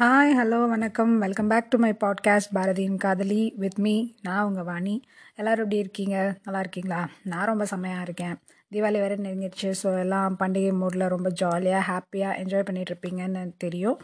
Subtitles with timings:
[0.00, 1.18] Hi hello வணக்கம்.
[1.18, 5.02] Welcome back to my podcast பாரதியின் காதலி வித் மீ நான் உங்கள் வாணி.
[5.34, 6.38] எல்லோரும் எப்படி இருக்கீங்க?
[6.44, 7.08] நல்லா இருக்கீங்களா?
[7.22, 8.38] நான் ரொம்ப செம்மையாக இருக்கேன்.
[8.74, 13.96] தீபாவளி வேறு நெருங்கிடுச்சு ஸோ எல்லாம் பண்டிகை மூடில் ரொம்ப ஜாலியாக ஹாப்பியாக என்ஜாய் பண்ணிகிட்ருப்பீங்கன்னு தெரியும்.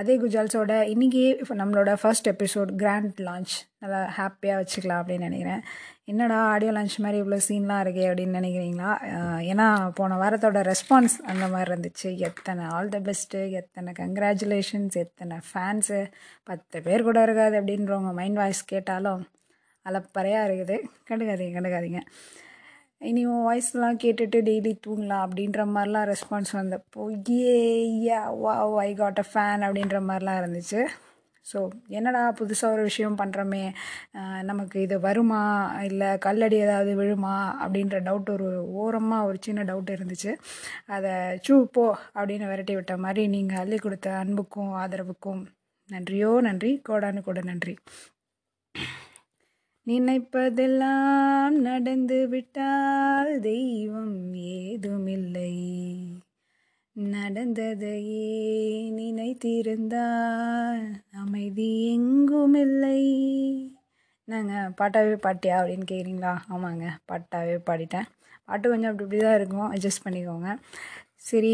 [0.00, 1.24] அதே குஜால்ஸோட இன்றைக்கி
[1.60, 5.62] நம்மளோட ஃபர்ஸ்ட் எபிசோட் கிராண்ட் லான்ச் நல்லா ஹாப்பியாக வச்சுக்கலாம் அப்படின்னு நினைக்கிறேன்.
[6.10, 8.92] என்னடா ஆடியோ லான்ச் மாதிரி இவ்வளோ சீன்லாம் இருக்கே அப்படின்னு நினைக்கிறீங்களா?
[9.52, 9.66] ஏன்னா
[9.98, 12.08] போன வாரத்தோட ரெஸ்பான்ஸ் அந்த மாதிரி இருந்துச்சு.
[12.28, 16.00] எத்தனை ஆல் த பெஸ்ட்டு எத்தனை கங்க்ராச்சுலேஷன்ஸ் எத்தனை ஃபேன்ஸு
[16.50, 19.22] பத்து பேர் கூட இருக்காது அப்படின்றவங்க மைண்ட் வாய்ஸ் கேட்டாலும்
[19.86, 20.78] அலப்பறையாக இருக்குது.
[21.10, 22.02] கண்டுக்காதீங்க கண்டுக்காதீங்க.
[23.02, 27.04] இனி உன் வாய்ஸ்லாம் கேட்டுட்டு டெய்லி தூங்கலாம் அப்படின்ற மாதிரிலாம் ரெஸ்பான்ஸ் வந்தப்போ
[27.38, 27.56] ஏ
[28.08, 28.52] யா வா
[28.88, 30.80] ஐ காட் அ ஃபேன் அப்படின்ற மாதிரிலாம் இருந்துச்சு.
[31.46, 31.58] ஸோ
[31.98, 33.62] என்னடா புதுசாக ஒரு விஷயம் பண்ணுறோமே
[34.50, 35.40] நமக்கு இது வருமா?
[35.88, 37.34] இல்லை கல்லடி ஏதாவது விழுமா?
[37.64, 38.48] அப்படின்ற டவுட் ஒரு
[38.82, 40.32] ஓரமாக ஒரு சின்ன டவுட் இருந்துச்சு.
[40.96, 41.14] அதை
[41.46, 41.86] சூ போ
[42.18, 45.42] அப்படின்னு விரட்டி விட்ட மாதிரி நீங்கள் அள்ளி கொடுத்த அன்புக்கும் ஆதரவுக்கும்
[45.88, 46.72] நன்றியோ நன்றி?
[46.90, 47.74] கோடானு கூட நன்றி.
[49.86, 55.54] நினைப்பதெல்லாம் நடந்து விட்டால் தெய்வம் ஏதுமில்லை.
[56.96, 58.28] நடந்ததையே
[58.98, 60.84] நினைத்திருந்தால்
[61.22, 63.00] அமைதி எங்குமில்லை.
[64.28, 68.08] நாங்கள் பாட்டாவே பாட்டியா அப்படின்னு கேட்குறீங்களா ஆமாங்க பாட்டாவே பாடிட்டேன்.
[68.44, 69.70] பாட்டு கொஞ்சம் அப்படி இப்படி தான் இருக்கும்.
[69.72, 70.48] அட்ஜஸ்ட் பண்ணிக்கோங்க.
[71.30, 71.52] சரி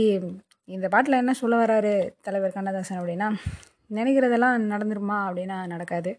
[0.68, 3.30] இந்த பாட்டில் என்ன சொல்ல வராரு தலைவர் கண்ணதாசன் அப்படின்னா
[3.90, 6.10] நினைக்கிறதெல்லாம் நடந்துருமா அப்படின்னா நடக்காது.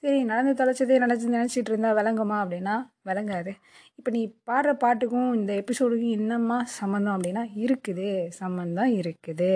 [0.00, 2.74] சரி நடந்து தொலைச்சதே நினச்சி நினச்சிட்டு இருந்தால் விளங்குமா அப்படின்னா
[3.10, 3.52] விளங்காது.
[3.98, 8.08] இப்போ நீ பாடுற பாட்டுக்கும் இந்த எபிசோடுக்கும் என்னம்மா சம்மந்தம் அப்படின்னா இருக்குது.
[8.40, 9.52] சம்மந்தம் இருக்குது.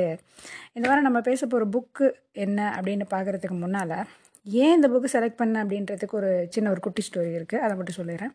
[0.77, 2.09] இந்த வாரம் நம்ம பேச போகிற புக்கு
[2.47, 3.97] என்ன அப்படின்னு பார்க்குறதுக்கு முன்னால்
[4.61, 8.33] ஏன் இந்த புக்கு செலக்ட் பண்ண அப்படின்றதுக்கு ஒரு சின்ன ஒரு குட்டி ஸ்டோரி இருக்குது அதை மட்டும் சொல்லிடுறேன்.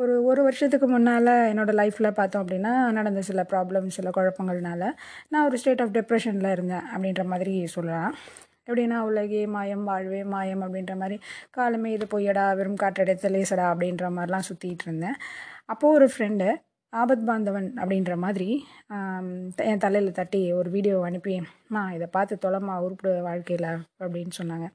[0.00, 4.82] ஒரு ஒரு வருஷத்துக்கு முன்னால் என்னோடய லைஃப்பில் பார்த்தோம் அப்படின்னா நடந்த சில ப்ராப்ளம்ஸ் சில குழப்பங்கள்னால
[5.28, 8.16] நான் ஒரு ஸ்டேட் ஆஃப் டிப்ரெஷனில் இருந்தேன் அப்படின்ற மாதிரி சொல்லலாம்.
[8.68, 11.16] எப்படின்னா உலகே மாயம் வாழ்வே மாயம் அப்படின்ற மாதிரி
[11.56, 15.18] காலமே இது பொய்யடா வெறும் காற்றடைத்த லேசடா அப்படின்ற மாதிரிலாம் சுற்றிட்டு இருந்தேன்.
[15.72, 16.46] அப்போது ஒரு ஃப்ரெண்டு
[16.92, 18.48] ஆபத் பாந்தவன் அப்படின்ற மாதிரி
[19.70, 21.34] என் தலையில் தட்டி ஒரு வீடியோ அனுப்பி
[21.74, 23.70] மா இதை பார்த்து தொலைமா உருப்பிடு வாழ்க்கையில்
[24.02, 24.66] அப்படின்னு சொன்னாங்க.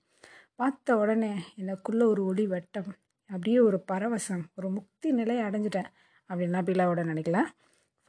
[0.61, 2.89] பார்த்த உடனே எனக்குள்ளே ஒரு ஒளி வெட்டம்
[3.29, 5.89] அப்படியே ஒரு பரவசம் ஒரு முக்தி நிலையை அடைஞ்சிட்டேன்
[6.29, 7.39] அப்படின்லாம் பிலாவோட நினைக்கல.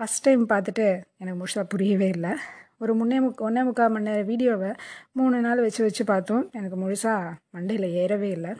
[0.00, 0.86] ஃபஸ்ட் டைம் பார்த்துட்டு
[1.20, 2.32] எனக்கு முழுசாக புரியவே இல்லை.
[2.80, 4.70] ஒரு முன்னே முக் ஒன்றே முக்கால் மணி நேரம் வீடியோவை
[5.18, 8.52] மூணு நாள் வச்சு வச்சு பார்த்தோம் எனக்கு முழுசாக மண்டையில் ஏறவே இல்லை.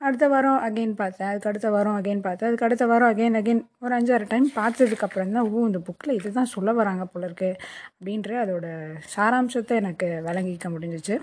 [0.00, 3.94] அடுத்த வாரம் அகெயின் பார்த்தேன் அதுக்கு அடுத்த வாரம் அகெயின் பார்த்தேன் அதுக்கு அடுத்த வாரம் அகெயின் அகெயின் ஒரு
[3.98, 7.58] அஞ்சாறு டைம் பார்த்ததுக்கப்புறம் தான் ஓ இந்த புக்கில் இது தான் சொல்ல வராங்க போல இருக்குது
[7.94, 8.66] அப்படின்ற அதோட
[9.14, 11.16] சாராம்சத்தை எனக்கு விளங்கிக்க முடிஞ்சிச்சு.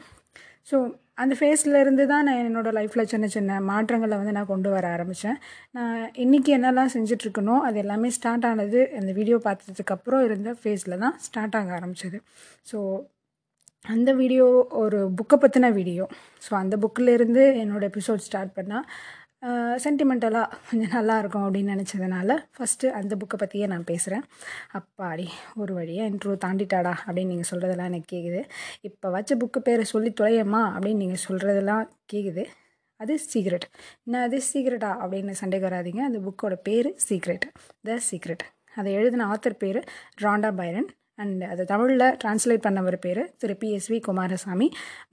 [0.70, 0.78] ஸோ
[1.18, 5.38] அந்த ஃபேஸ்லேருந்து தான் நான் என்னோடய லைஃப்பில் சின்ன சின்ன மாற்றங்களை வந்து நான் கொண்டு வர ஆரம்பித்தேன்
[5.72, 11.56] நான் இன்றைக்கி என்னெல்லாம் செஞ்சிட்ருக்கனோ அது எல்லாமே ஸ்டார்ட் ஆனது அந்த வீடியோ பார்த்ததுக்கப்புறம் இருந்த ஃபேஸில் தான் ஸ்டார்ட்
[11.56, 12.20] ஆக ஆரம்பிச்சது.
[12.72, 12.78] ஸோ
[13.86, 16.08] அந்த வீடியோ ஒரு புக்கை பற்றின வீடியோ
[16.46, 18.86] ஸோ அந்த புக்கிலேருந்து என்னோடய எபிசோட் ஸ்டார்ட் பண்ணால்
[19.84, 24.26] சென்டிமெண்டலாக கொஞ்சம் நல்லாயிருக்கும் அப்படின்னு நினச்சதுனால ஃபஸ்ட்டு அந்த புக்கை பற்றியே நான் பேசுகிறேன்
[24.80, 28.42] அப்பாடி ஒரு வழியாக இன்ட்ரோ தாண்டிட்டாடா அப்படின்னு நீங்கள் சொல்கிறதெல்லாம் எனக்கு கேட்குது
[28.82, 32.46] இப்போ வச்ச புக்கு பேரை சொல்லி தொலையம்மா அப்படின்னு நீங்கள் சொல்கிறதெல்லாம் கேட்குது
[33.00, 33.66] அது சீக்ரெட்
[34.06, 36.02] என்ன அது சீக்ரெட்டா அப்படின்னு சண்டைக்கு வராதிங்க.
[36.10, 37.46] அந்த புக்கோட பேர் சீக்ரெட்
[37.88, 38.44] த சீக்ரெட்
[38.76, 39.80] அதை எழுதின ஆத்தர் பேர்
[40.24, 40.88] ராண்டா பைரன்.
[41.16, 44.68] அண்ட் அதை தமிழில் டிரான்ஸ்லேட் பண்ணவர் பேர் Thiru PSV Kumaraswamy.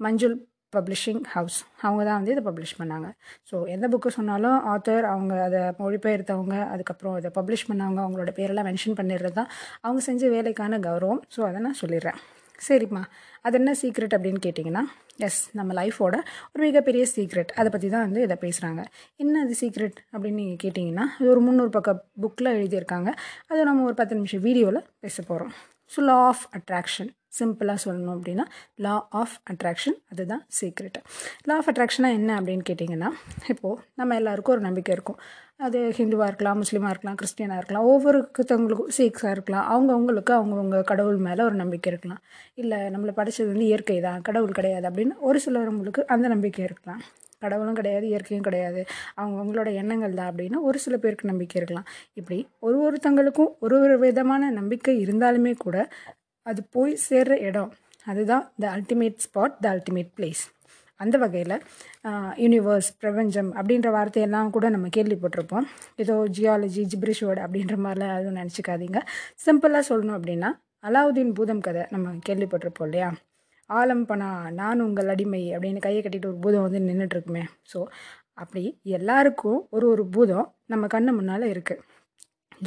[0.04, 0.36] Manjul
[0.76, 3.08] publishing house அவங்க தான் வந்து இதை பப்ளிஷ் பண்ணாங்க.
[3.50, 8.98] ஸோ எந்த புக்கு சொன்னாலும் ஆத்தர் அவங்க அதை மொழிபெயர்த்தவங்க அதுக்கப்புறம் அதை பப்ளிஷ் பண்ணவங்க அவங்களோட பேரெல்லாம் மென்ஷன்
[9.00, 9.50] பண்ணிடுறது தான்
[9.84, 11.22] அவங்க செஞ்ச வேலைக்கான கௌரவம்.
[11.36, 12.20] ஸோ அதை நான் சொல்லிடுறேன்.
[12.68, 13.02] சரிம்மா.
[13.46, 14.82] அது என்ன சீக்ரெட் அப்படின்னு கேட்டிங்கன்னா
[15.26, 16.16] எஸ் நம்ம லைஃபோட
[16.52, 18.82] ஒரு மிகப்பெரிய சீக்ரெட் அதை பற்றி தான் வந்து இதை பேசுகிறாங்க
[19.22, 23.12] என்ன அது சீக்ரெட் அப்படின்னு நீங்கள் கேட்டிங்கன்னா அது ஒரு முந்நூறு பக்கம் புக்கில் எழுதியிருக்காங்க.
[23.50, 25.54] அதை நம்ம ஒரு பத்து நிமிஷம் வீடியோவில் பேச போகிறோம்
[25.92, 28.44] ஸோ லா ஆஃப் அட்ராக்ஷன் சிம்பிளாக சொல்லணும் அப்படின்னா
[28.84, 30.98] லா ஆஃப் அட்ராக்ஷன் அதுதான் சீக்ரெட்
[31.48, 33.10] லா ஆஃப் அட்ராக்ஷனாக என்ன அப்படின்னு கேட்டிங்கன்னா
[33.48, 35.20] இப்போது நம்ம எல்லாருக்கும் ஒரு நம்பிக்கை இருக்கும்.
[35.66, 41.54] அது ஹிந்துவாக இருக்கலாம் முஸ்லீமாக இருக்கலாம் கிறிஸ்டியனாக இருக்கலாம் ஒவ்வொருத்தவங்களுக்கும் சீக்ஸாக இருக்கலாம் அவங்கவுங்களுக்கு அவங்கவுங்க கடவுள் மேலே ஒரு
[41.54, 42.22] நம்பிக்கை இருக்கலாம்.
[42.54, 47.02] இல்லை நம்மளை படித்தது வந்து இயற்கை தான் கடவுள் கிடையாது அப்படின்னு ஒரு சிலவங்களுக்கு அந்த நம்பிக்கை இருக்கலாம்.
[47.44, 48.80] கடவுளும் கிடையாது இயற்கையும் கிடையாது
[49.20, 51.86] அவங்கவுங்களோட எண்ணங்கள் தான் அப்படின்னா ஒரு சில பேருக்கு நம்பிக்கை இருக்கலாம்.
[52.14, 55.76] இப்படி ஒரு ஒருத்தங்களுக்கும் ஒரு ஒரு விதமான நம்பிக்கை இருந்தாலுமே கூட
[56.46, 57.70] அது போய் சேர்ற இடம்.
[58.06, 60.42] அதுதான் the ultimate spot the ultimate place
[61.00, 61.54] அந்த வகையில்
[62.44, 65.66] யூனிவர்ஸ் பிரபஞ்சம் அப்படின்ற வார்த்தையெல்லாம் கூட நம்ம கேள்விப்பட்டிருப்போம்.
[66.02, 69.00] ஏதோ ஜியாலஜி ஜிப்ரிஷ் வேர்டு அப்படின்ற மாதிரிலாம் எதுவும் நினச்சிக்காதீங்க.
[69.44, 70.50] சிம்பிளாக சொல்லணும் அப்படின்னா
[70.88, 73.08] அலாவுதீன் பூதம் கதை நம்ம கேள்விப்பட்டிருப்போம் இல்லையா?
[73.70, 74.28] ஆலம் பனா
[74.60, 77.78] நான் உங்கள் அடிமை அப்படின்னு கையை கட்டிட்டு ஒரு பூதம் வந்து நின்றுட்டுருக்குமே ஸோ
[78.42, 78.62] அப்படி
[78.98, 81.82] எல்லாருக்கும் ஒரு ஒரு பூதம் நம்ம கண்ணு முன்னால் இருக்குது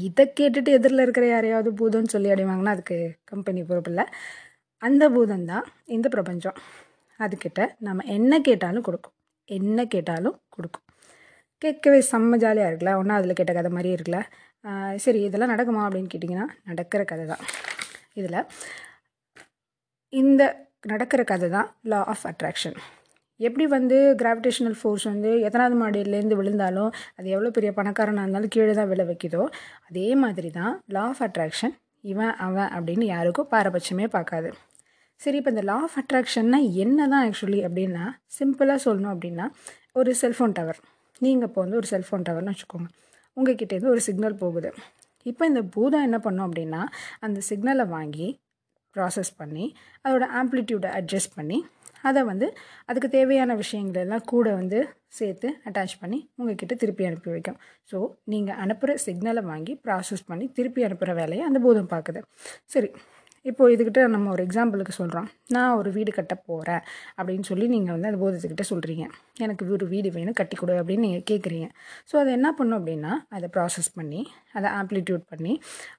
[0.07, 2.97] இதை கேட்டுட்டு எதிரில் இருக்கிற யாரையாவது பூதம்னு சொல்லி அடைவாங்கன்னா அதுக்கு
[3.31, 4.05] கம்பெனி பொறுப்பில்லை
[4.81, 6.57] அந்த பூதம் தான் இந்த பிரபஞ்சம்.
[7.19, 9.15] அதுக்கிட்ட நம்ம என்ன கேட்டாலும் கொடுக்கும்.
[9.49, 10.85] என்ன கேட்டாலும் கொடுக்கும்.
[11.61, 12.93] கேட்கவே செம்ம ஜாலியாக இருக்குல்ல?
[13.01, 14.19] ஒன்றா அதில் கேட்ட கதை மாதிரி இருக்குல்ல?
[15.05, 17.43] சரி இதெல்லாம் நடக்குமா அப்படின்னு கேட்டிங்கன்னா நடக்கிற கதை தான்.
[18.19, 18.39] இதில்
[20.13, 20.43] இந்த
[20.91, 22.77] நடக்கிற கதை தான் லா ஆஃப் அட்ராக்ஷன்
[23.45, 28.89] எப்படி வந்து கிராவிடேஷனல் ஃபோர்ஸ் வந்து எத்தனாவது மாடியிலேருந்து விழுந்தாலும் அது எவ்வளோ பெரிய பணக்காரனாக இருந்தாலும் கீழே தான்
[28.91, 29.43] விழ வைக்குதோ
[29.87, 31.73] அதே மாதிரி தான் லா ஆஃப் அட்ராக்ஷன்
[32.11, 34.49] இவன் அவன் அப்படின்னு யாருக்கும் பாரபட்சமே பார்க்காது.
[35.21, 38.05] சரி இப்போ இந்த லா ஆஃப் அட்ராக்ஷன்னா என்ன தான் ஆக்சுவலி அப்படின்னா
[38.37, 39.45] சிம்பிளாக சொல்லணும் அப்படின்னா
[39.99, 40.79] ஒரு செல்ஃபோன் டவர்
[41.21, 42.87] நீங்கள் இப்போ வந்து ஒரு செல்ஃபோன் டவர்னு வச்சுக்கோங்க.
[43.37, 44.69] உங்ககிட்டேருந்து ஒரு சிக்னல் போகுது.
[45.25, 46.81] இப்போ இந்த பூதம் என்ன பண்ணும் அப்படின்னா
[47.25, 48.27] அந்த சிக்னலை வாங்கி
[48.95, 49.65] ப்ராசஸ் பண்ணி
[50.05, 51.59] அதோட ஆம்ப்ளிடியூடை அட்ஜஸ்ட் பண்ணி
[52.03, 52.47] அதை வந்து
[52.85, 54.79] அதுக்கு தேவையான விஷயங்கள் எல்லாம் கூட வந்து
[55.09, 57.59] சேர்த்து அட்டாச் பண்ணி உங்ககிட்ட திருப்பி அனுப்பி வைக்கும்.
[57.91, 62.21] ஸோ நீங்கள் அனுப்புகிற சிக்னலை வாங்கி ப்ராசஸ் பண்ணி திருப்பி அனுப்புகிற வேலையை அந்த பூதம் பார்க்குது
[62.65, 62.89] சரி
[63.45, 66.83] இப்போது இதுக்கிட்ட நம்ம ஒரு எக்ஸாம்பிளுக்கு சொல்கிறோம் நான் ஒரு வீடு கட்ட போகிறேன்
[67.17, 69.05] அப்படின்னு சொல்லி நீங்கள் வந்து அந்த பூதத்துக்கிட்ட சொல்கிறீங்க
[69.39, 71.67] எனக்கு ஒரு வீடு வேணும் கட்டி கொடு அப்படின்னு நீங்கள் கேட்குறீங்க
[72.11, 74.21] ஸோ அதை என்ன பண்ணும் அப்படின்னா அதை ப்ராசஸ் பண்ணி
[74.53, 75.53] அதை ஆம்ப்ளிடியூட் பண்ணி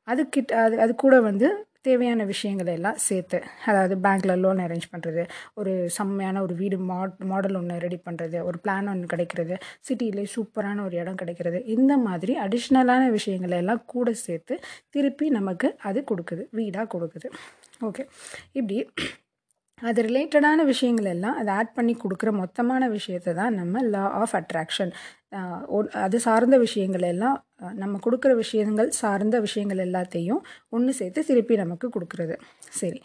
[0.07, 1.51] அதுக்கிட்ட அது அது கூட வந்து
[1.85, 5.23] தேவையான விஷயங்களை எல்லாம் சேர்த்து அதாவது பேங்க்கில் லோன் அரேஞ்ச் பண்ணுறது
[5.55, 9.57] ஒரு செம்மையான ஒரு வீடு மாட் மாடல் ஒன்று ரெடி பண்ணுறது ஒரு பிளான் ஒன்று கிடைக்கிறது
[9.89, 14.57] சிட்டியிலே சூப்பரான ஒரு இடம் கிடைக்கிறது இந்த மாதிரி அடிஷ்னலான விஷயங்களை எல்லாம் கூட சேர்த்து
[14.91, 17.29] திருப்பி நமக்கு அது கொடுக்குது வீடாக கொடுக்குது.
[17.85, 18.05] ஓகே
[18.53, 18.77] இப்படி
[19.83, 24.93] அது ரிலேட்டடான விஷயங்கள் எல்லாம் அதை ஆட் பண்ணி கொடுக்குற மொத்தமான விஷயத்தை தான் நம்ம லா ஆஃப் அட்ராக்ஷன்
[26.05, 27.39] அது சார்ந்த விஷயங்கள் எல்லாம்
[27.83, 30.41] நம்ம கொடுக்குற விஷயங்கள் சார்ந்த விஷயங்கள் எல்லாத்தையும்
[30.77, 32.35] ஒன்று சேர்த்து திருப்பி நமக்கு கொடுக்குறது.
[32.81, 32.99] சரி.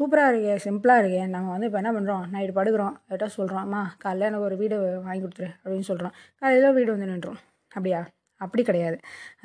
[0.00, 1.24] சூப்பராக இருக்கே சிம்பிளாக இருக்கே.
[1.34, 2.94] நம்ம வந்து இப்போ என்ன பண்ணுறோம் நைட்டு படுக்கிறோம்.
[3.12, 4.76] ஏட்டா சொல்கிறோம் அம்மா காலையில் எனக்கு ஒரு வீடு
[5.06, 7.40] வாங்கி கொடுத்துரு அப்படின்னு சொல்கிறோம் காலையில் வீடு வந்து நின்றோம்
[7.72, 8.00] அப்படியா?
[8.40, 8.96] அப்படி கிடையாது.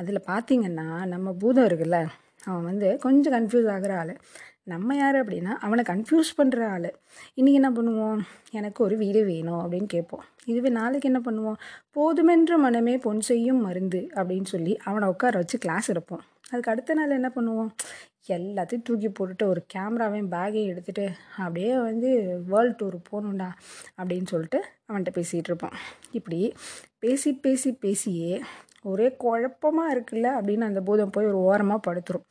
[0.01, 1.97] அதில் பார்த்தீங்கன்னா நம்ம பூதம் இருக்குல்ல
[2.49, 4.13] அவன் வந்து கொஞ்சம் கன்ஃபியூஸ் ஆகிற ஆள்.
[4.71, 6.87] நம்ம யார் அப்படின்னா அவனை கன்ஃபியூஸ் பண்ணுற ஆள்.
[7.37, 8.19] இன்றைக்கி என்ன பண்ணுவோம்?
[8.51, 10.23] எனக்கு ஒரு வீடு வேணும் அப்படின்னு கேட்போம்.
[10.45, 11.57] இதுவே நாளைக்கு என்ன பண்ணுவோம்?
[11.95, 16.23] போதுமென்ற மனமே பொன் செய்யும் மருந்து அப்படின்னு சொல்லி அவனை உட்கார வச்சு கிளாஸ் எடுப்போம்.
[16.49, 17.71] அதுக்கு அடுத்த நாள் என்ன பண்ணுவோம்?
[18.37, 21.05] எல்லாத்தையும் தூக்கி போட்டுட்டு ஒரு கேமராவையும் பேக்கையும் எடுத்துகிட்டு
[21.37, 22.09] அப்படியே வந்து
[22.51, 23.49] வேர்ல்டு டூர் போகணுண்டா
[23.99, 25.75] அப்படின்னு சொல்லிட்டு அவன்கிட்ட பேசிகிட்டு இருப்போம்.
[26.11, 26.53] இப்படி
[26.99, 28.41] பேசி பேசி பேசியே
[28.83, 32.27] ஒரே குழப்பமாக இருக்குல்ல அப்படின்னு அந்த பூதம் போய் ஒரு ஓரமாக படுத்துரும்.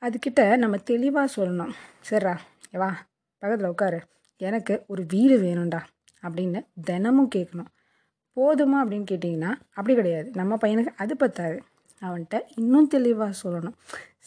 [0.00, 1.72] அதுக்கிட்ட நம்ம தெளிவாக சொல்லணும்.
[2.10, 2.36] சரிடா
[2.72, 2.90] வா
[3.38, 4.00] பக்கத்தில் உட்காரு.
[4.36, 5.80] எனக்கு ஒரு வீடு வேணும்டா
[6.22, 7.70] அப்படின்னு தினமும் கேட்கணும்.
[8.36, 10.30] போதுமா அப்படின்னு கேட்டிங்கன்னா அப்படி கிடையாது.
[10.34, 11.62] நம்ம பையனுக்கு அது பத்தாது.
[12.00, 13.76] அவன்கிட்ட இன்னும் தெளிவாக சொல்லணும்.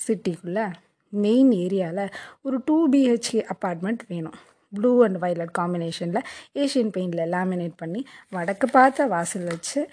[0.07, 0.73] சிட்டிக்குள்ளே
[1.09, 4.37] மெயின் ஏரியாவில் ஒரு டூ பிஹெச்கே அப்பார்ட்மெண்ட் வேணும்.
[4.69, 6.23] ப்ளூ அண்ட் வைலட் காம்பினேஷனில்
[6.53, 9.89] ஏஷியன் பெயிண்டில் லேமினேட் பண்ணி வடக்கு பார்த்த வாசல் வச்சு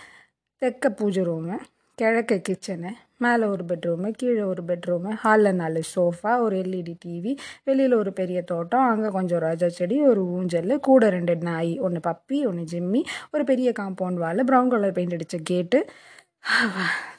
[0.60, 1.58] தெற்க பூஜை ரூமு
[1.98, 7.32] கிழக்கு கிச்சனு மேலே ஒரு பெட்ரூமு கீழே ஒரு பெட்ரூமு ஹாலில் நாலு சோஃபா ஒரு எல்இடி டிவி
[7.64, 12.38] வெளியில் ஒரு பெரிய தோட்டம் அங்கே கொஞ்சம் ரோஜா செடி ஒரு ஊஞ்சல் கூட ரெண்டு நாய் ஒன்று பப்பி
[12.46, 13.00] ஒன்று ஜிம்மி
[13.30, 15.80] ஒரு பெரிய compound wall brown colour paint அடித்த கேட்டு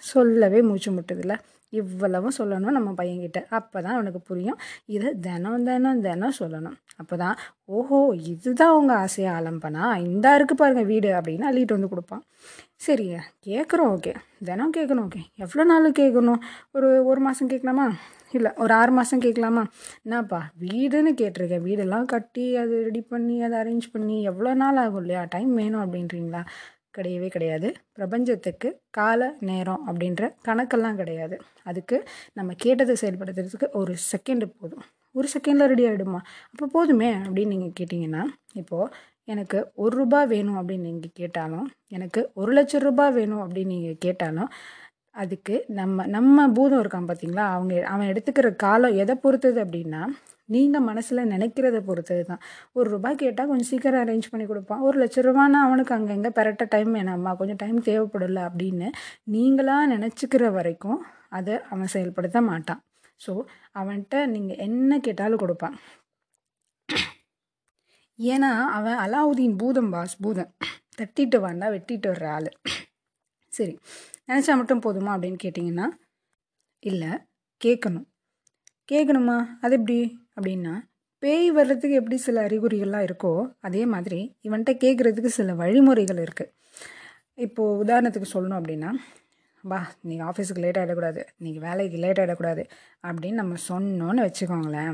[0.06, 1.38] சொல்லவே மூச்சு முட்டுதில்லை
[1.80, 3.40] இவ்வளவும் சொல்லணும் நம்ம பையன்கிட்ட.
[3.58, 4.60] அப்போ தான் அவனுக்கு புரியும்.
[4.96, 6.78] இதை தினம் தினம் தினம் சொல்லணும்.
[7.02, 7.36] அப்போ தான்
[7.78, 8.00] ஓஹோ
[8.34, 9.30] இதுதான் உங்கள் ஆசையை?
[9.38, 12.24] ஆலம்பனா இந்தா இருக்கு பாருங்கள் வீடு அப்படின்னு அள்ளிட்டு வந்து கொடுப்பான்.
[12.86, 13.18] சரிங்க.
[13.48, 14.14] கேட்குறோம் ஓகே
[14.50, 16.42] தினம் கேட்கணும் ஓகே எவ்வளோ நாள் கேட்கணும்
[16.78, 17.88] ஒரு ஒரு மாதம் கேட்கலாமா
[18.34, 19.62] இல்லை ஒரு ஆறு மாதம் கேட்கலாமா
[20.06, 25.22] என்னப்பா வீடுன்னு கேட்டிருக்கேன் வீடெல்லாம் கட்டி அது ரெடி பண்ணி அதை அரேஞ்ச் பண்ணி எவ்வளோ நாள் ஆகும் இல்லையா?
[25.36, 26.42] டைம் வேணும் அப்படின்றீங்களா?
[27.00, 27.70] கிடையவே கிடையாது.
[27.94, 31.38] பிரபஞ்சத்துக்கு கால நேரம் அப்படின்ற கணக்கெல்லாம் கிடையாது.
[31.64, 32.00] அதுக்கு
[32.34, 34.86] நம்ம கேட்டதை செயல்படுத்துறதுக்கு ஒரு செகண்டு போதும்.
[35.16, 36.20] ஒரு செகண்டில் ரெடி ஆகிடுமா
[36.52, 38.92] அப்போ போதுமே அப்படின்னு நீங்கள் கேட்டிங்கன்னா இப்போது
[39.28, 44.52] எனக்கு ஒரு ரூபா வேணும் அப்படின்னு நீங்கள் கேட்டாலும் எனக்கு ஒரு லட்சம் ரூபா வேணும் அப்படின்னு நீங்கள் கேட்டாலும்
[45.16, 50.02] அதுக்கு நம்ம நம்ம பூதம் இருக்கான் பார்த்தீங்களா அவங்க அவன் எடுத்துக்கிற காலம் எதை பொறுத்தது அப்படின்னா
[50.50, 52.42] நீங்கள் மனசில் நினைக்கிறத பொறுத்தது தான்
[52.78, 54.82] ஒரு ரூபாய் கேட்டால் கொஞ்சம் சீக்கிரம் அரேஞ்ச் பண்ணி கொடுப்பான்.
[54.88, 58.90] ஒரு லட்ச ரூபான்னா அவனுக்கு அங்கே பரட்ட டைம் வேணாம்மா கொஞ்சம் டைம் தேவைப்படல அப்படின்னு
[59.36, 61.00] நீங்களாக நினச்சிக்கிற வரைக்கும்
[61.40, 62.82] அதை அவன் செயல்படுத்த மாட்டான்.
[63.26, 63.32] ஸோ
[63.80, 65.76] அவன்கிட்ட நீங்கள் என்ன கேட்டாலும் கொடுப்பான்.
[68.20, 70.52] ஏன்னா அவன் அலாவுதீன் பூதம் பாஸ் பூதம்.
[71.00, 72.50] தட்டிட்டு வந்தா வெட்டிட்டு வர்ற ஆள்.
[73.54, 73.74] சரி
[74.30, 75.88] நினச்சா மட்டும் போதுமா அப்படின்னு கேட்டிங்கன்னா
[76.84, 77.12] இல்லை
[77.62, 78.08] கேட்கணும்.
[78.90, 79.38] கேட்கணுமா?
[79.64, 79.98] அது எப்படி?
[80.40, 80.74] அப்படின்னா
[81.24, 86.54] பேய் வர்றதுக்கு எப்படி சில அறிகுறிகள்லாம் இருக்கோ அதே மாதிரி இவன்கிட்ட கேட்குறதுக்கு சில வழிமுறைகள் இருக்குது
[87.46, 88.92] இப்போது உதாரணத்துக்கு சொல்லணும் அப்படின்னா
[89.64, 92.64] வா நீங்கள் ஆஃபீஸுக்கு லேட் ஆகிடக்கூடாது நீங்கள் வேலைக்கு லேட் ஆகிடக்கூடாது
[93.08, 94.94] அப்படின்னு நம்ம சொன்னோன்னு வச்சுக்கோங்களேன்.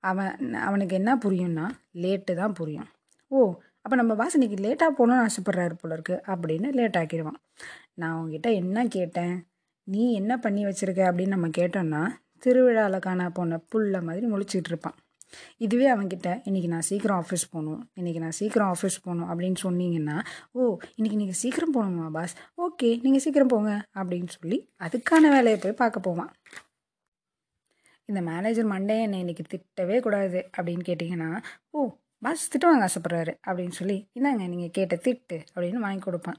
[0.00, 1.66] அவன் அவனுக்கு என்ன புரியும்னா
[2.02, 2.88] லேட்டு தான் புரியும்.
[3.28, 3.38] ஓ
[3.84, 7.38] அப்போ நம்ம பாஸ் இன்றைக்கி லேட்டாக போகணும்னு ஆசைப்பட்றாரு போல இருக்கு அப்படின்னு லேட் ஆக்கிடுவான்.
[7.94, 9.34] நான் உங்ககிட்ட என்ன கேட்டேன்?
[9.86, 11.02] நீ என்ன பண்ணி வச்சுருக்க?
[11.10, 12.02] அப்படின்னு நம்ம கேட்டோம்னா
[12.42, 14.98] திருவிழாவில் காணா போன புல்ல மாதிரி முழிச்சிக்கிட்டு இருப்பான்
[15.56, 20.16] இதுவே அவன்கிட்ட இன்றைக்கி நான் சீக்கிரம் ஆஃபீஸ் போகணும் இன்றைக்கி நான் சீக்கிரம் ஆஃபீஸ் போகணும் அப்படின்னு சொன்னீங்கன்னா
[20.52, 22.34] ஓ இன்றைக்கி நீங்கள் சீக்கிரம் போகணுமா பாஸ்?
[22.62, 26.32] ஓகே நீங்கள் சீக்கிரம் போங்க அப்படின்னு சொல்லி அதுக்கான வேலையை போய் பார்க்க போவான்.
[28.08, 31.30] இந்த மேனேஜர் மண்டே என்னை இன்றைக்கி திட்டவே கூடாது அப்படின்னு கேட்டிங்கன்னா
[31.70, 31.80] ஓ
[32.24, 36.36] பாஸ் திட்டு வாங்க ஆசைப்பட்றாரு அப்படின்னு சொல்லி இந்தாங்க நீங்கள் கேட்ட திட்டு அப்படின்னு வாங்கி கொடுப்பேன்.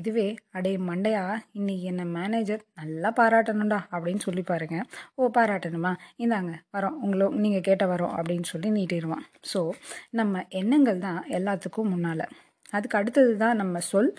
[0.00, 0.26] இதுவே
[0.56, 1.22] அடே மண்டையா
[1.58, 4.76] இன்னைக்கு என்ன மேனேஜர் நல்லா பாராட்டணும்டா அப்படின்னு சொல்லி பாருங்க.
[5.18, 5.92] ஓ பாராட்டணுமா?
[6.24, 6.98] இந்தாங்க வரோம்.
[7.04, 9.24] உங்களை நீங்கள் கேட்ட வரோம் அப்படின்னு சொல்லி நீட்டிடுவான்.
[9.52, 9.62] ஸோ
[10.20, 12.24] நம்ம எண்ணங்கள் தான் எல்லாத்துக்கும் முன்னால்.
[12.76, 14.12] அதுக்கு அடுத்தது தான் நம்ம சொல்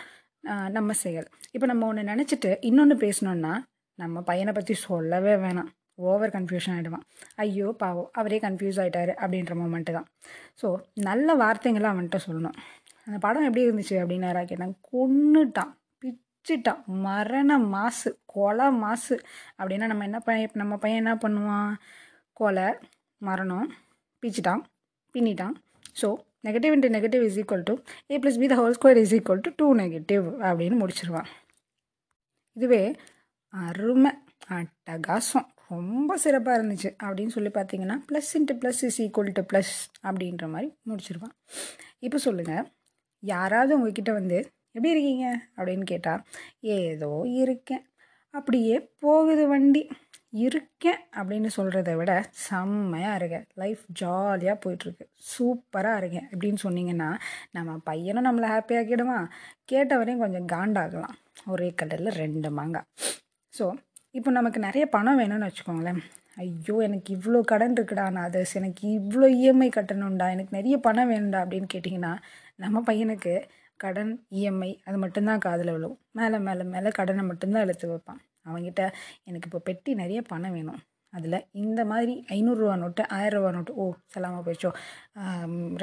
[0.78, 1.30] நம்ம செயல்.
[1.56, 3.54] இப்போ நம்ம ஒன்று நினச்சிட்டு இன்னொன்று பேசணுன்னா
[4.00, 5.72] நம்ம பையனை பற்றி சொல்லவே வேணாம்.
[5.98, 7.06] ஓவர் கன்ஃபியூஷன் ஆகிடுவான்
[7.44, 10.08] ஐயோ பாவம் அவரே கன்ஃபியூஸ் ஆகிட்டாரு அப்படின்ற மூமெண்ட்டு தான்.
[10.62, 10.68] ஸோ
[11.08, 12.58] நல்ல வார்த்தைங்களை அவன்கிட்ட சொல்லணும்.
[13.08, 15.74] அந்த படம் எப்படி இருந்துச்சு அப்படின்னு யாராவது கேட்டாங்க கொன்னுட்டான்
[16.04, 19.16] பிச்சுட்டான் மரண மாசு கொலை மாசு
[19.60, 21.72] அப்படின்னா நம்ம என்ன பையன் நம்ம பையன் என்ன பண்ணுவான்?
[22.40, 22.68] கொலை
[23.22, 23.70] மரணம்
[24.24, 24.64] பிச்சுட்டான்
[25.16, 25.56] பின்னிட்டான்.
[26.02, 26.08] So
[26.48, 27.74] negative into negative is equal to
[28.12, 31.30] A plus B the whole square is equal to two negative அப்படின்னு முடிச்சிருவான்.
[32.58, 32.84] இதுவே
[33.54, 34.12] அருமை
[34.58, 35.48] அட்டகாசம்.
[35.70, 36.90] ரொம்ப சிறப்பாக இருந்துச்சு.
[37.04, 41.36] அப்படின்னு சொல்லி பார்த்தீங்கன்னா plus into plus is equal to plus அப்படின்ற மாதிரி முடிச்சிருவான்
[42.00, 42.66] இப்போ சொல்லுங்கள்
[43.24, 44.38] யாராவது உங்ககிட்ட வந்து
[44.72, 45.26] எப்படி இருக்கீங்க?
[45.58, 46.24] அப்படின்னு கேட்டால்
[46.78, 47.10] ஏதோ
[47.44, 47.84] இருக்கேன்.
[48.34, 49.84] அப்படியே போகுது வண்டி.
[50.38, 51.00] இருக்கேன்.
[51.18, 52.12] அப்படின்னு சொல்கிறத விட
[52.46, 53.46] செம்மையாக இருக்கேன்.
[53.54, 55.06] லைஃப் ஜாலியாக போயிட்டுருக்கு.
[55.32, 56.28] சூப்பராக இருக்கேன்.
[56.32, 57.10] அப்படின்னு சொன்னீங்கன்னா
[57.52, 59.28] நம்ம பையனும் நம்மளை ஹாப்பியாக்கிடுவான்
[59.72, 62.88] கேட்டவரையும் கொஞ்சம் காண்டாகலாம் ஒரே கடலில் ரெண்டு மாங்காய்
[63.54, 63.66] ஸோ
[64.16, 66.00] இப்போ நமக்கு நிறைய பணம் வேணும்னு வச்சுக்கோங்களேன்.
[66.44, 71.40] ஐயோ எனக்கு இவ்வளோ கடன் இருக்குடா நான் அதர்ஸ் எனக்கு இவ்வளோ இஎம்ஐ கட்டணும்டா எனக்கு நிறைய பணம் வேணும்டா
[71.44, 72.12] அப்படின்னு கேட்டிங்கன்னா
[72.56, 73.34] நம்ம பையனுக்கு
[73.78, 75.98] கடன் இஎம்ஐ அது மட்டும்தான் காதில் விழும்.
[76.12, 78.22] மேலே மேலே மேலே கடனை மட்டும்தான் எடுத்து வைப்பான்.
[78.50, 78.82] அவன்கிட்ட
[79.24, 80.82] எனக்கு இப்போ பெட்டி நிறைய பணம் வேணும்.
[81.18, 84.72] அதில் இந்த மாதிரி ஐநூறுரூவா நோட்டு ஆயிரரூவா நோட்டு ஓ செல்லாமல் போயிடுச்சோ.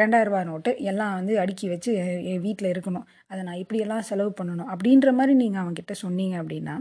[0.00, 1.92] ரெண்டாயிரரூவா நோட்டு எல்லாம் வந்து அடுக்கி வச்சு
[2.32, 3.06] என் வீட்டில் இருக்கணும்.
[3.30, 4.70] அதை நான் இப்படியெல்லாம் செலவு பண்ணணும்.
[4.74, 6.76] அப்படின்ற மாதிரி நீங்கள் அவன்கிட்ட சொன்னீங்க அப்படின்னா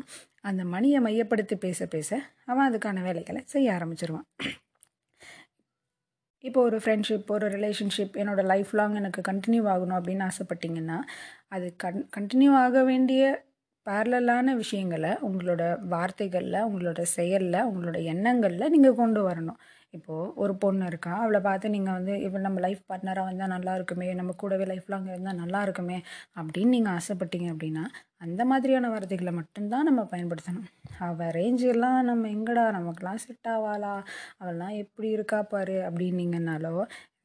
[0.50, 2.10] அந்த மணியை மையப்படுத்தி பேச பேச
[2.51, 4.27] அவன் அதுக்கான வேலைகளை செய்ய ஆரம்பிச்சிருவான்.
[6.43, 10.98] இப்போ ஒரு ஃப்ரெண்ட்ஷிப் ஒரு ரிலேஷன்ஷிப் என்னோடய லைஃப் லாங் எனக்கு கண்டினியூ ஆகணும் அப்படின்னு ஆசைப்பட்டீங்கன்னா
[11.55, 13.24] அது கன் கண்டினியூ ஆக வேண்டிய
[13.89, 19.59] பேரலலான விஷயங்களை உங்களோட வார்த்தைகளில் உங்களோட செயலில் உங்களோட எண்ணங்களில் நீங்கள் கொண்டு வரணும்.
[19.97, 24.07] இப்போது ஒரு பொண்ணு இருக்கா அவளை பார்த்து நீங்கள் வந்து இப்போ நம்ம லைஃப் பார்ட்னராக வந்தால் நல்லா இருக்குமே
[24.19, 25.97] நம்ம கூடவே லைஃப் லாங் இருந்தால் நல்லா இருக்குமே
[26.39, 27.83] அப்படின்னு நீங்கள் ஆசைப்பட்டீங்க அப்படின்னா
[28.25, 30.69] அந்த மாதிரியான வார்த்தைகளை மட்டும்தான் நம்ம பயன்படுத்தணும்.
[31.07, 33.93] அவள் ரேஞ்செல்லாம் நம்ம எங்கடா நமக்கெல்லாம் செட் ஆவாளா
[34.41, 36.75] அவள்லாம் எப்படி இருக்கா பாரு அப்படின்னீங்கன்னாலோ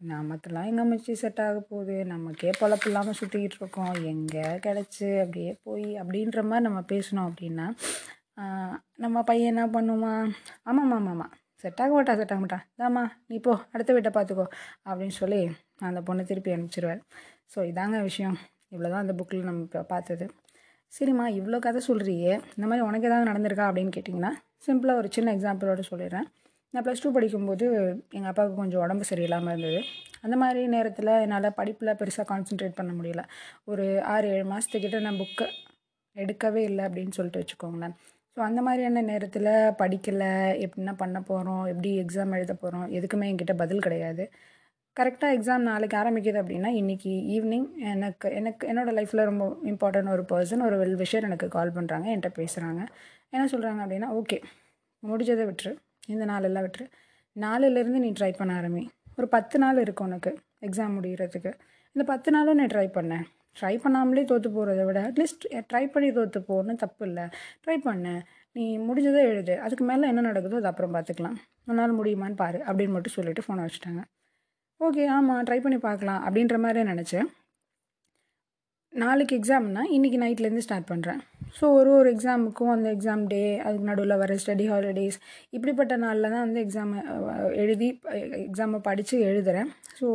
[0.00, 1.94] நமக்கெல்லாம் எங்கே மச்சி செட் ஆக போகுது.
[2.12, 3.94] நமக்கே பொழப்பு இல்லாமல் சுற்றிக்கிட்டு இருக்கோம்.
[4.12, 7.66] எங்கே கிடச்சி அப்படியே போய் அப்படின்ற மாதிரி நம்ம பேசினோம் அப்படின்னா
[9.04, 10.26] நம்ம பையன் என்ன பண்ணுவான்?
[10.70, 11.26] ஆமாம்மா ஆமாம்மா
[11.62, 12.64] செட் ஆக மாட்டா செட் ஆக மாட்டான்.
[12.80, 14.46] தாம்மா நீ போ அடுத்த வீட்டை பார்த்துக்கோ
[14.88, 15.40] அப்படின்னு சொல்லி
[15.88, 17.00] அந்த பொண்ணை திருப்பி அனுப்பிச்சிருவார்.
[17.52, 18.36] ஸோ இதாங்க விஷயம்.
[18.72, 20.26] இவ்வளோ தான் அந்த புக்கில் நம்ம இப்போ பார்த்தது.
[20.92, 24.32] சரிம்மா இவ்வளோ கதை சொல்கிறியே இந்த மாதிரி உனக்கு ஏதாவது நடந்திருக்கா அப்படின்னு கேட்டிங்கன்னா
[24.66, 26.28] சிம்பிளாக ஒரு சின்ன எக்ஸாம்பிளோட சொல்லிடுறேன்.
[26.76, 27.66] நான் ப்ளஸ் டூ படிக்கும்போது
[28.16, 29.78] எங்கள் அப்பாவுக்கு கொஞ்சம் உடம்பு சரியில்லாமல் இருந்தது.
[30.24, 33.22] அந்த மாதிரி நேரத்தில் என்னால் படிப்பில் பெருசாக கான்சென்ட்ரேட் பண்ண முடியல.
[33.70, 35.46] ஒரு ஆறு ஏழு மாதத்துக்கிட்ட நான் புக்கை
[36.16, 37.94] எடுக்கவே இல்லை அப்படின்னு சொல்லிட்டு வச்சுக்கோங்களேன்.
[38.36, 39.50] ஸோ அந்த மாதிரியான நேரத்தில்
[39.82, 40.30] படிக்கலை.
[40.64, 44.24] எப்படின்னா பண்ண போகிறோம் எப்படி எக்ஸாம் எழுத போகிறோம் எதுக்குமே என்கிட்ட பதில் கிடையாது.
[44.96, 50.66] கரெக்டாக எக்ஸாம் நாளைக்கு ஆரம்பிக்குது அப்படின்னா இன்றைக்கி ஈவினிங் எனக்கு எனக்கு என்னோடய லைஃப்பில் ரொம்ப இம்பார்ட்டன்ட் ஒரு பர்சன்
[50.68, 52.82] ஒரு வெல் விஷர் எனக்கு கால் பண்ணுறாங்க என்கிட்ட பேசுகிறாங்க
[53.34, 54.38] என்ன சொல்கிறாங்க அப்படின்னா ஓகே
[55.02, 55.72] முடிஞ்சதை விட்டுரு.
[56.06, 56.86] இந்த நாளெல்லாம் விட்டுரு.
[57.36, 58.84] நாளிலேருந்து நீ ட்ரை பண்ண ஆரம்பி.
[59.18, 60.30] ஒரு பத்து நாள் இருக்கும் உனக்கு
[60.66, 61.52] எக்ஸாம் முடிகிறதுக்கு
[61.96, 63.14] இந்த பத்து நாளும் நீ ட்ரை பண்ண.
[63.60, 67.24] ட்ரை பண்ணாமலே தோற்று போகிறத விட அட்லீஸ்ட் ட்ரை பண்ணி தோற்று போகணும் தப்பு இல்லை.
[67.64, 68.06] ட்ரை பண்ண.
[68.56, 69.54] நீ முடிஞ்சதை எழுது.
[69.58, 71.38] அதுக்கு மேலே என்ன நடக்குதோ அது அப்புறம் பார்த்துக்கலாம்.
[71.64, 74.02] உன்னால் முடியுமான்னு பாரு அப்படின்னு மட்டும் சொல்லிவிட்டு ஃபோனை வச்சுட்டாங்க.
[74.80, 77.28] ஓகே ஆமாம் ட்ரை பண்ணி பார்க்கலாம் அப்படின்ற மாதிரி நினச்சேன்
[78.92, 81.20] நாளைக்கு எக்ஸாம்னா இன்றைக்கி நைட்லேருந்து ஸ்டார்ட் பண்ணுறேன்
[81.54, 85.18] ஸோ ஒரு ஒரு எக்ஸாமுக்கும் அந்த எக்ஸாம் டே அதுக்கு நடுவில் வர ஸ்டடி ஹாலிடேஸ்
[85.50, 86.98] இப்படிப்பட்ட நாளில் தான் வந்து எக்ஸாமை
[87.54, 87.88] எழுதி
[88.46, 90.08] எக்ஸாமை படித்து எழுதுகிறேன் ஸோ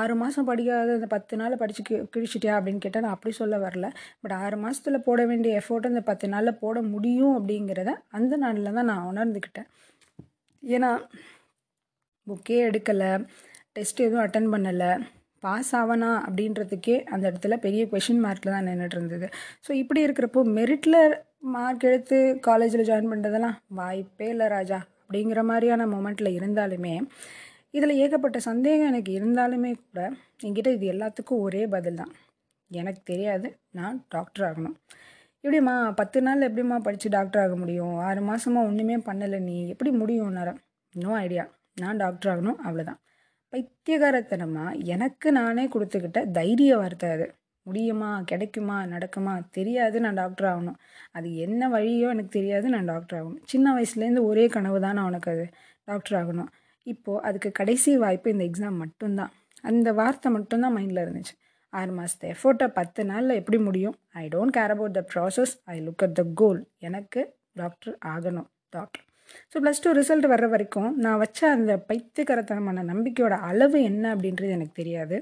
[0.00, 3.86] ஆறு மாதம் படிக்காத அந்த பத்து நாள் படித்து கி கிழிச்சிட்டியா அப்படின்னு கேட்டால் நான் அப்படி சொல்ல வரல.
[4.22, 8.90] பட் ஆறு மாதத்தில் போட வேண்டிய எஃபோர்ட் அந்த பத்து நாளில் போட முடியும் அப்படிங்கிறத அந்த நாளில் தான்
[8.92, 9.68] நான் உணர்ந்துக்கிட்டேன்
[10.62, 10.90] ஏன்னா
[12.26, 13.10] புக்கே எடுக்கலை
[13.72, 14.90] டெஸ்ட் எதுவும் அட்டன் பண்ணலை.
[15.44, 19.26] பாஸ் ஆவனா அப்படின்றதுக்கே அந்த இடத்துல பெரிய கொஷின் மார்க்கில் தான் நின்றுட்டு இருந்தது.
[19.66, 20.98] ஸோ இப்படி இருக்கிறப்போ மெரிட்டில்
[21.54, 24.78] மார்க் எடுத்து காலேஜில் ஜாயின் பண்ணுறதெல்லாம் வாய்ப்பே இல்லை ராஜா.
[25.02, 26.94] அப்படிங்கிற மாதிரியான மொமெண்ட்டில் இருந்தாலுமே
[27.78, 30.00] இதில் ஏகப்பட்ட சந்தேகம் எனக்கு இருந்தாலுமே கூட
[30.46, 32.12] என்கிட்ட இது எல்லாத்துக்கும் ஒரே பதில் தான்.
[32.70, 33.48] எனக்கு தெரியாது
[33.78, 34.76] நான் டாக்டர் ஆகணும்.
[35.44, 37.94] எப்படிம்மா பத்து நாள் எப்படிம்மா படித்து டாக்டர் ஆக முடியும்?
[38.08, 39.56] ஆறு மாதமாக ஒன்றுமே பண்ணலை நீ.
[39.72, 40.60] எப்படி முடியும் நேரம்
[40.94, 41.44] நோ ஐடியா
[41.82, 43.00] நான் டாக்டர் ஆகணும் அவ்வளோதான்
[43.54, 47.34] பைத்தியகாரத்தனமாக எனக்கு நானே கொடுத்துக்கிட்ட தைரிய வார்த்தை அது.
[47.62, 48.22] முடியுமா?
[48.22, 48.82] கிடைக்குமா?
[48.84, 49.42] நடக்குமா?
[49.50, 50.74] தெரியாது நான் டாக்டர் ஆகணும்.
[51.12, 53.38] அது என்ன வழியோ எனக்கு தெரியாது நான் டாக்டர் ஆகணும்.
[53.44, 55.48] சின்ன வயசுலேருந்து ஒரே கனவு தான் நான் உனக்கு அது.
[55.84, 56.46] டாக்டர் ஆகணும்.
[56.82, 59.32] இப்போது அதுக்கு கடைசி வாய்ப்பு இந்த எக்ஸாம் மட்டும்தான்.
[59.62, 61.34] அந்த வார்த்தை மட்டும்தான் மைண்டில் இருந்துச்சு.
[61.68, 63.94] ஆறு மாதத்து எஃபோர்ட்டை பத்து நாளில் எப்படி முடியும்?
[64.12, 68.46] I don't care about the process I look at the goal எனக்கு டாக்டர் ஆகணும்.
[68.70, 69.04] Doctor
[69.52, 74.74] so plus two result வர்ற வரைக்கும் நான் வச்ச அந்த பைத்தியகரத்தனமான நம்பிக்கையோட அளவு என்ன அப்படின்றது எனக்கு
[74.80, 75.18] தெரியாது.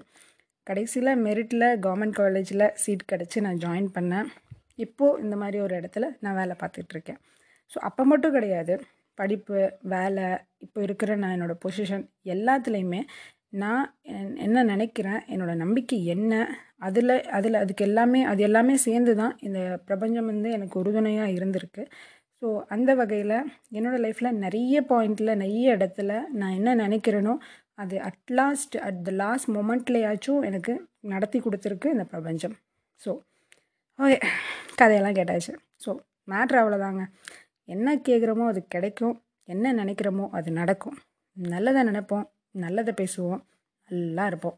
[0.66, 4.28] கடைசியில் மெரிட்டில் கவர்மெண்ட் காலேஜில் சீட் கிடச்சி நான் ஜாயின் பண்ணேன்.
[4.84, 7.20] இப்போது இந்த மாதிரி ஒரு இடத்துல நான் வேலை பார்த்துட்ருக்கேன்
[7.72, 8.74] ஸோ அப்போ மட்டும் கிடையாது.
[9.18, 9.56] படிப்பு
[9.94, 10.26] வேலை
[10.64, 12.04] இப்போ இருக்கிற நான் என்னோடய பொசிஷன்
[12.34, 13.00] எல்லாத்துலேயுமே
[13.62, 13.82] நான்
[14.44, 16.32] என்ன நினைக்கிறேன் என்னோடய நம்பிக்கை என்ன
[16.86, 21.82] அதில் அதில் அதுக்கு எல்லாமே அது எல்லாமே சேர்ந்து தான் இந்த பிரபஞ்சம் வந்து எனக்கு உறுதுணையாக இருந்திருக்கு.
[22.42, 23.34] ஸோ அந்த வகையில்
[23.76, 27.34] என்னோடய லைஃப்பில் நிறைய பாயிண்டில் நிறைய இடத்துல நான் என்ன நினைக்கிறேனோ
[27.82, 30.72] அது at last at the last மொமெண்ட்லேயாச்சும் எனக்கு
[31.12, 32.56] நடத்தி கொடுத்துருக்கு இந்த பிரபஞ்சம்.
[33.00, 33.10] ஸோ
[33.98, 34.16] ஓகே
[34.80, 35.52] கதையெல்லாம் கேட்டாச்சு.
[35.84, 35.90] ஸோ
[36.32, 37.04] மேட்ரு அவ்வளோதாங்க
[37.68, 39.14] என்ன கேட்குறோமோ அது கிடைக்கும்.
[39.48, 40.96] என்ன நினைக்கிறோமோ அது நடக்கும்.
[41.36, 42.26] நல்லதை நினைப்போம்
[42.64, 43.42] நல்லதை பேசுவோம்
[43.88, 44.56] நல்லா இருப்போம்.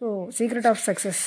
[0.00, 0.06] So
[0.38, 1.24] secret of success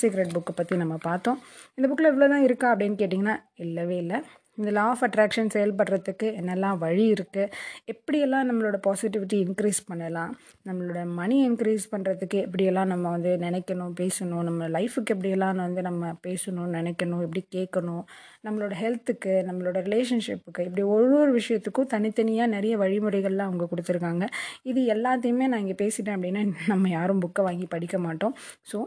[0.00, 1.40] secret புக்கை பற்றி நம்ம பார்த்தோம்.
[1.78, 3.36] இந்த புக்கில் இவ்வளோ தான் இருக்கா அப்படின்னு கேட்டிங்கன்னா
[3.66, 4.20] இல்லவே இல்லை.
[4.58, 7.52] இந்த லா ஆஃப் அட்ராக்ஷன் செயல்படுறதுக்கு என்னெல்லாம் வழி இருக்குது
[7.92, 10.32] எப்படியெல்லாம் நம்மளோட பாசிட்டிவிட்டி இன்க்ரீஸ் பண்ணலாம்?
[10.68, 14.44] நம்மளோட மணி இன்க்ரீஸ் பண்ணுறதுக்கு எப்படியெல்லாம் நம்ம வந்து நினைக்கணும் பேசணும்?
[14.48, 17.22] நம்ம லைஃபுக்கு எப்படியெல்லாம் வந்து நம்ம பேசணும் நினைக்கணும்?
[17.26, 18.04] எப்படி கேட்கணும்?
[18.46, 24.24] நம்மளோட ஹெல்த்துக்கு நம்மளோட ரிலேஷன்ஷிப்புக்கு இப்படி ஒரு ஒரு விஷயத்துக்கும் தனித்தனியாக நிறைய வழிமுறைகள்லாம் அவங்க கொடுத்துருக்காங்க.
[24.72, 26.42] இது எல்லாத்தையுமே நான் இங்கே பேசிட்டேன் அப்படின்னா
[26.72, 28.36] நம்ம யாரும் புக்கை வாங்கி படிக்க மாட்டோம்.
[28.72, 28.78] ஸோ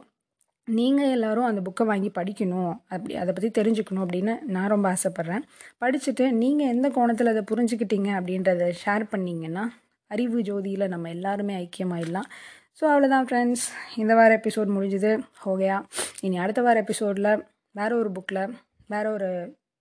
[0.68, 5.44] நீங்கள் எல்லோரும் அந்த புக்கை வாங்கி படிக்கணும் அப்படி அதை பற்றி தெரிஞ்சுக்கணும் அப்படின்னு நான் ரொம்ப ஆசைப்பட்றேன்.
[5.82, 9.64] படிச்சுட்டு நீங்கள் எந்த கோணத்தில் அதை புரிஞ்சுக்கிட்டீங்க அப்படின்றத ஷேர் பண்ணிங்கன்னா
[10.12, 12.30] அறிவு ஜோதியில் நம்ம எல்லாருமே ஐக்கியமாயிடலாம்.
[12.80, 15.12] ஸோ அவ்வளோதான் ஃப்ரெண்ட்ஸ் இந்த வார எபிசோட் முடிஞ்சுது.
[15.44, 15.78] ஹோகையா
[16.22, 17.32] இனி அடுத்த வார எபிசோடில்
[17.76, 18.44] வேறு ஒரு புக்கில்
[18.88, 19.30] வேறு ஒரு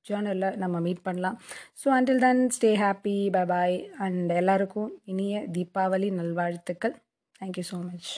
[0.07, 1.37] ஜேர்னலில் நம்ம மீட் பண்ணலாம்.
[1.81, 6.97] So until then stay happy bye bye and எல்லாருக்கும் இனிய தீபாவளி நல்வாழ்த்துக்கள்.
[7.40, 8.12] Thank you so much